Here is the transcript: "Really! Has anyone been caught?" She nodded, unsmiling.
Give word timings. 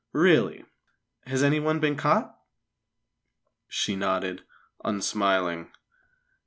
"Really! 0.13 0.65
Has 1.27 1.43
anyone 1.43 1.79
been 1.79 1.95
caught?" 1.95 2.35
She 3.67 3.95
nodded, 3.95 4.41
unsmiling. 4.83 5.71